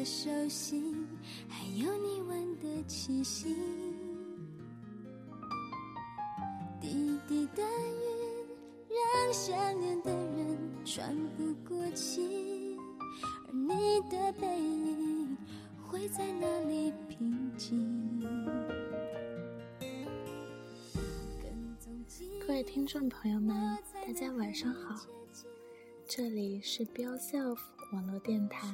[0.00, 1.06] 的手心
[1.46, 3.54] 还有你闻的气息，
[6.80, 12.78] 滴滴的雨让想念的人喘不过气，
[13.46, 15.36] 而你的背影
[15.86, 18.24] 会在哪里平静？
[22.46, 24.96] 各位听众朋友们，大家晚上好，
[26.08, 27.58] 这里是 Be Yourself
[27.92, 28.66] 网络电台，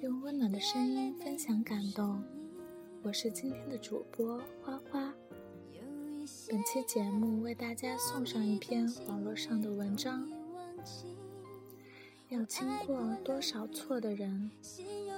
[0.00, 2.22] 用温暖的声音分享感动，
[3.02, 5.12] 我是今天的主播花花。
[6.48, 10.24] 本期节目为大家送上一篇网络上的文章：
[12.28, 14.48] 要经过多少错的人，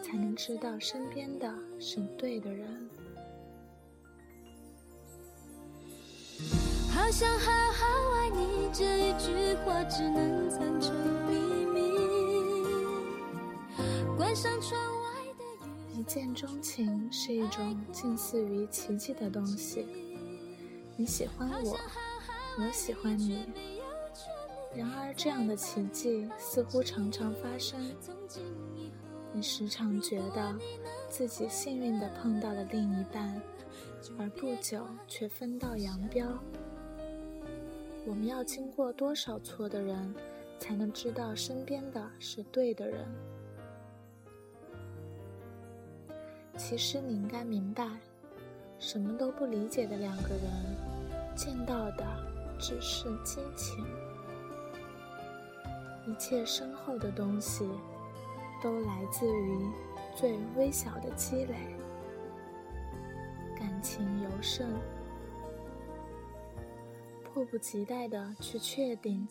[0.02, 2.88] 才能知道身边的是对的人。
[6.90, 10.94] 好想好好爱你，这一句话只能藏成
[11.28, 11.38] 秘密。
[11.38, 11.59] 关上窗外的雨。
[15.92, 19.84] 一见钟情是一种近似于奇迹的东西。
[20.96, 21.76] 你喜欢我，
[22.56, 23.44] 我喜欢你。
[24.72, 27.92] 然而，这样的奇迹似乎常常发生。
[29.32, 30.56] 你时常觉得
[31.08, 33.42] 自己幸运地碰到了另一半，
[34.16, 36.24] 而不久却分道扬镳。
[38.06, 40.14] 我们要经过多少错的人，
[40.60, 43.04] 才能知道身边的是对的人？
[46.62, 47.88] 其实你应该明白，
[48.78, 50.76] 什么都不理解的两个人，
[51.34, 52.06] 见到的
[52.58, 53.82] 只是激情。
[56.06, 57.66] 一切深厚的东西，
[58.62, 59.66] 都来自于
[60.14, 61.56] 最微小的积累。
[63.58, 64.68] 感情尤甚。
[67.24, 69.26] 迫不及待地去确定、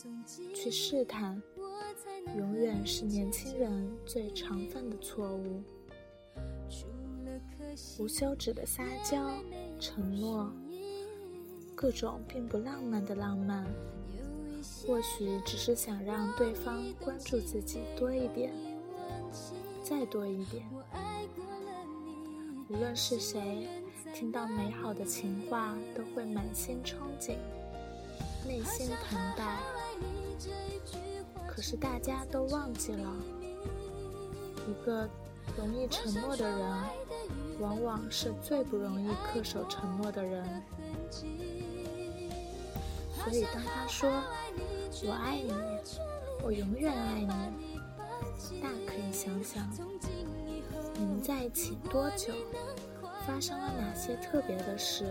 [0.54, 1.42] 去试探，
[2.36, 5.62] 永远是年轻人最常犯的错误。
[7.98, 9.30] 无休止的撒娇、
[9.80, 10.52] 承诺，
[11.76, 13.66] 各种并不浪漫的浪漫，
[14.88, 18.54] 或许只是想让对方关注自己多一点，
[19.84, 20.66] 再多一点。
[22.70, 23.68] 无论是谁，
[24.14, 27.36] 听到美好的情话，都会满心憧憬。
[28.48, 29.60] 内心澎湃，
[31.48, 33.14] 可是大家都忘记了，
[34.68, 35.10] 一个
[35.58, 36.60] 容易承诺的人，
[37.60, 40.64] 往往是最不容易恪守承诺的人。
[43.16, 44.10] 所以当他说
[45.06, 45.54] “我爱你，
[46.44, 47.78] 我永远爱你”，
[48.62, 49.70] 大可以想想，
[50.96, 52.34] 你们在一起多久？
[53.28, 55.06] 发生了哪些特别的事？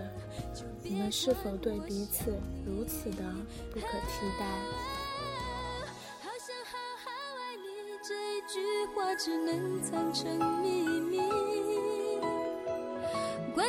[0.83, 2.33] 你们是否对彼此
[2.67, 3.23] 如此的
[3.71, 4.47] 不可替代？
[6.21, 10.98] 好想好好爱你，这一句话只能藏成秘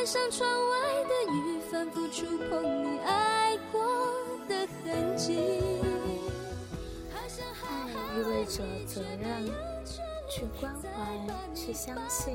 [0.00, 3.84] 关上窗外的雨，反复触碰你爱过
[4.48, 5.36] 的痕迹。
[7.12, 7.28] 爱
[8.16, 9.44] 意味着责任，
[10.26, 12.34] 去关怀，去相信。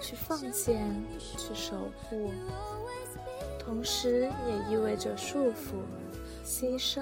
[0.00, 0.92] 去奉献，
[1.38, 2.32] 去守护，
[3.60, 5.76] 同时也意味着束缚、
[6.44, 7.00] 牺牲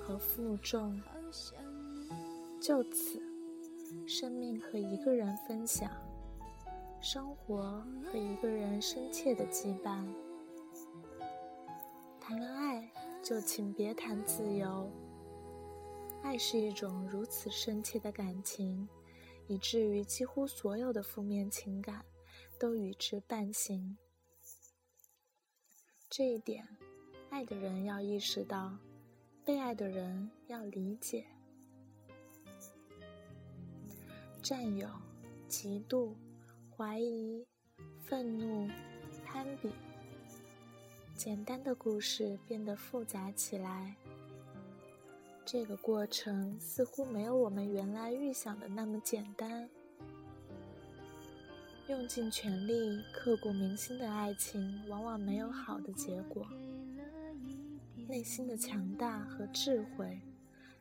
[0.00, 1.00] 和负重。
[2.60, 3.22] 就此，
[4.08, 5.88] 生命和一个人分享，
[7.00, 10.04] 生活和一个人深切的羁绊。
[12.20, 12.90] 谈了爱，
[13.22, 14.90] 就请别谈自由。
[16.22, 18.88] 爱是一种如此深切的感情，
[19.46, 22.04] 以至于几乎所有的负面情感。
[22.58, 23.96] 都与之伴行。
[26.10, 26.66] 这一点，
[27.30, 28.76] 爱的人要意识到，
[29.44, 31.24] 被爱的人要理解。
[34.42, 34.88] 占有、
[35.48, 36.14] 嫉妒、
[36.78, 37.44] 怀疑、
[38.04, 38.68] 愤怒、
[39.26, 39.68] 攀比，
[41.16, 43.96] 简单的故事变得复杂起来。
[45.44, 49.68] 这个过程似乎没有我们原来预想的那么简单。
[51.88, 56.46] 用尽全力、刻骨铭心的爱情，往往没有好的结果。
[58.06, 60.20] 内心的强大和智慧，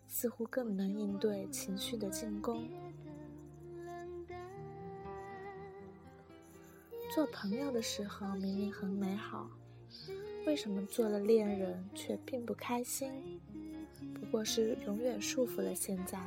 [0.06, 2.70] 似乎更能应对情绪的进攻。
[7.18, 9.50] 做朋友的时候明明很美好，
[10.46, 13.42] 为什么做了恋人却并不开心？
[14.14, 16.22] 不过是永远束缚了现在。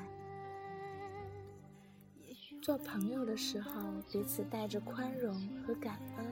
[2.60, 3.70] 做朋友的时候，
[4.10, 5.32] 彼此带着宽容
[5.64, 6.26] 和感恩；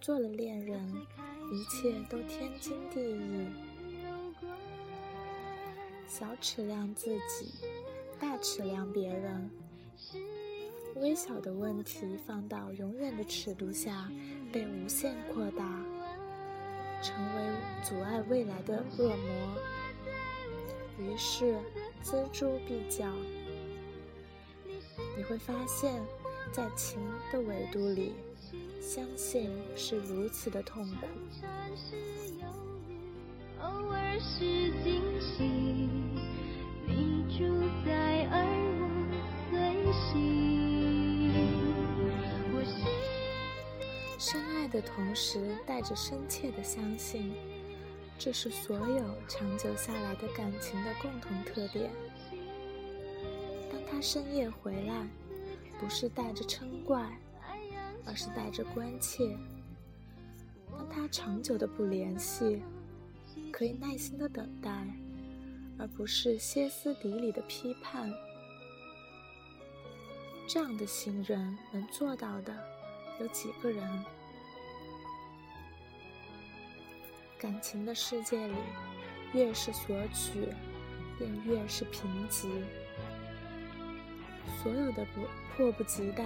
[0.00, 0.84] 做了恋人，
[1.52, 3.46] 一切都天经地义。
[6.08, 7.54] 小尺量自己，
[8.18, 9.48] 大尺量别人。
[11.00, 14.10] 微小的问题放到永远的尺度下，
[14.50, 15.64] 被无限扩大，
[17.02, 17.42] 成为
[17.82, 19.56] 阻碍未来的恶魔。
[20.98, 21.54] 于是
[22.02, 23.06] 锱铢必较。
[25.16, 26.02] 你会发现，
[26.50, 26.98] 在情
[27.30, 28.14] 的维度里，
[28.80, 31.06] 相信是如此的痛苦。
[33.60, 35.44] 偶尔是惊喜，
[36.86, 37.44] 你住
[37.84, 38.42] 在而
[38.80, 39.05] 我。
[44.18, 47.32] 深爱的同时，带着深切的相信，
[48.18, 51.90] 这是所有长久下来的感情的共同特点。
[53.70, 55.06] 当他深夜回来，
[55.78, 57.16] 不是带着嗔怪，
[58.04, 59.36] 而是带着关切；
[60.72, 62.62] 当他长久的不联系，
[63.52, 64.88] 可以耐心的等待，
[65.78, 68.12] 而不是歇斯底里的批判。
[70.46, 72.54] 这样的信任能做到的，
[73.20, 74.04] 有几个人？
[77.38, 78.54] 感情的世界里，
[79.32, 80.48] 越是索取，
[81.18, 82.48] 便越是贫瘠。
[84.62, 85.22] 所有的不
[85.56, 86.24] 迫不及待，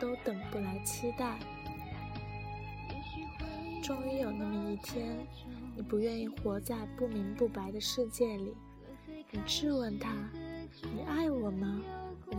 [0.00, 1.38] 都等不来期待。
[3.82, 5.26] 终于有那么一天，
[5.76, 8.56] 你不愿意活在不明不白的世界里，
[9.30, 10.10] 你质问他
[10.94, 11.82] ：“你爱我吗？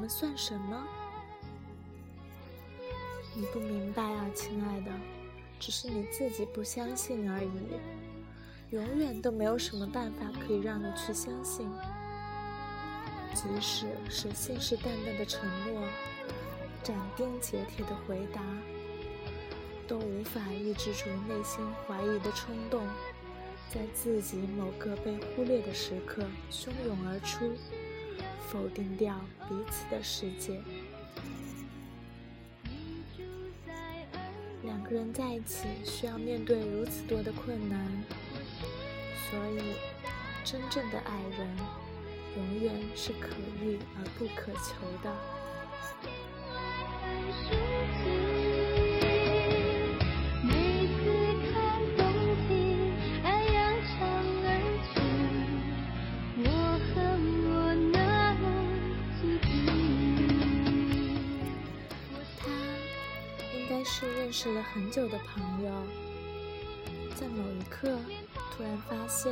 [0.07, 0.87] 算什么？”
[3.35, 4.91] 你不明白啊，亲爱的。
[5.57, 7.49] 只是你自己不相信而已，
[8.71, 11.67] 永远都没有什么办法可以让你去相信。
[13.33, 15.81] 即使是信誓旦旦的承诺、
[16.83, 18.41] 斩钉截铁的回答，
[19.87, 22.85] 都无法抑制住内心怀疑的冲动，
[23.73, 27.53] 在自己某个被忽略的时刻汹涌而出，
[28.49, 29.19] 否定掉
[29.49, 30.61] 彼此的世界。
[34.63, 37.85] 两个人在一起需要面对如此多的困难，
[39.29, 39.75] 所以
[40.43, 41.57] 真正的爱人
[42.37, 45.15] 永远是可遇而不可求的。
[64.25, 65.71] 认识了很久的朋友，
[67.15, 67.95] 在某一刻
[68.51, 69.31] 突然发现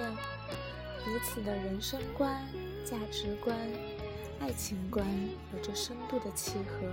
[1.03, 2.47] 彼此的人生观、
[2.85, 3.57] 价值观、
[4.39, 5.03] 爱情观
[5.51, 6.87] 有着深度的契合。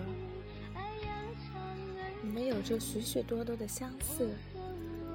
[2.23, 4.31] 你们有着许许多多的相似，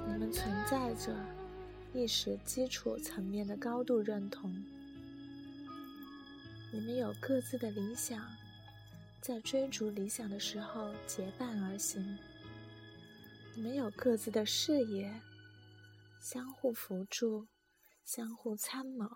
[0.06, 1.12] 你们存在着
[1.92, 4.64] 意识基础层面的高度认同。
[6.72, 8.24] 你们有各自的理想，
[9.20, 12.16] 在追逐理想的时候结伴而行。
[13.56, 15.18] 没有各自的视野，
[16.20, 17.46] 相互扶助，
[18.04, 19.10] 相互参谋。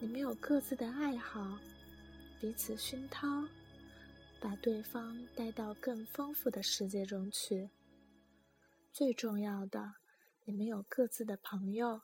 [0.00, 1.58] 你们有各自的爱好，
[2.40, 3.44] 彼此熏陶，
[4.40, 7.68] 把对方带到更丰富的世界中去。
[8.94, 9.96] 最重要的，
[10.46, 12.00] 你们有各自的朋友，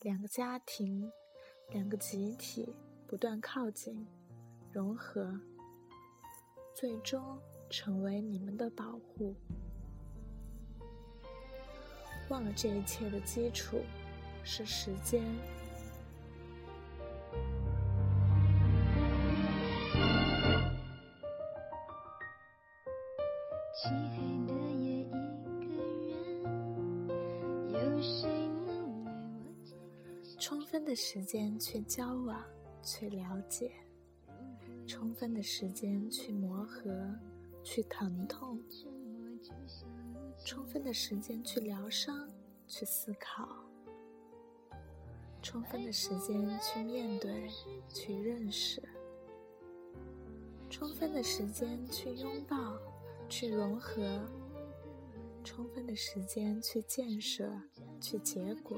[0.00, 1.12] 两个家庭，
[1.70, 2.74] 两个集体，
[3.06, 4.04] 不断靠近，
[4.72, 5.40] 融合，
[6.74, 7.40] 最终。
[7.72, 9.34] 成为你们的保护。
[12.28, 13.78] 忘了这一切的基础
[14.44, 15.24] 是时间。
[23.74, 25.72] 漆黑的夜，一个
[26.06, 28.28] 人，有谁
[28.66, 32.44] 能为我充分的时间去交往，
[32.82, 33.70] 去了解；
[34.86, 36.90] 充分的时间去磨合。
[37.62, 38.58] 去疼痛，
[40.44, 42.28] 充分的时间去疗伤，
[42.66, 43.48] 去思考，
[45.40, 47.48] 充分的时间去面对，
[47.88, 48.82] 去认识，
[50.68, 52.76] 充分的时间去拥抱，
[53.28, 54.20] 去融合，
[55.44, 57.50] 充分的时间去建设，
[58.00, 58.76] 去结果。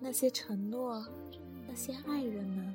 [0.00, 1.06] 那些承诺，
[1.68, 2.74] 那些爱人们，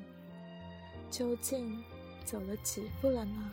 [1.10, 1.84] 究竟？
[2.26, 3.50] 走了几步了呢？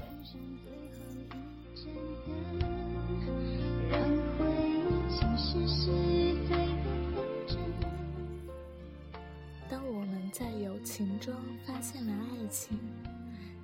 [9.70, 11.32] 当我们在友情中
[11.68, 12.80] 发现了爱情，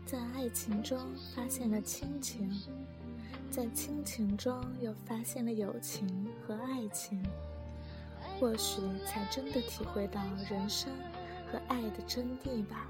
[0.06, 1.00] 在爱情中
[1.36, 2.48] 发现了亲情，
[3.50, 7.20] 在亲情中又发现了友情和爱情，
[8.39, 10.92] 或许才真的体会到人生
[11.51, 12.88] 和爱的真谛吧。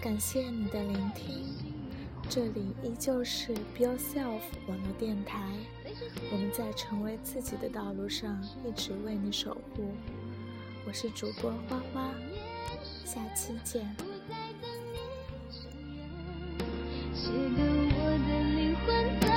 [0.00, 1.46] 感谢你的聆听，
[2.28, 5.40] 这里依旧是 Be Yourself 网络电台，
[6.30, 9.94] 我们在成为自己的道路上一直为你守护。
[10.86, 12.10] 我是主播花花，
[13.04, 14.11] 下期见。
[17.22, 19.31] 写我的灵魂。